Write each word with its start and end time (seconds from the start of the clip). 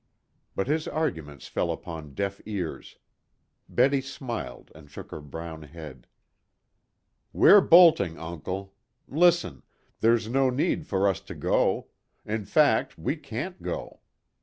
But 0.55 0.65
his 0.65 0.87
arguments 0.87 1.47
fell 1.47 1.71
upon 1.71 2.15
deaf 2.15 2.41
ears. 2.47 2.97
Betty 3.69 4.01
smiled 4.01 4.71
and 4.73 4.89
shook 4.89 5.11
her 5.11 5.21
brown 5.21 5.61
head. 5.61 6.07
"We're 7.31 7.61
bolting, 7.61 8.17
uncle. 8.17 8.73
Listen. 9.07 9.61
There's 9.99 10.27
no 10.27 10.49
need 10.49 10.87
for 10.87 11.07
us 11.07 11.19
to 11.21 11.35
go. 11.35 11.89
In 12.25 12.45
fact, 12.45 12.97
we 12.97 13.15
can't 13.15 13.61
go. 13.61 13.99